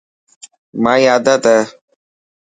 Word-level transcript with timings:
مائي 0.83 1.03
آدت 1.15 1.43
هي. 1.53 1.59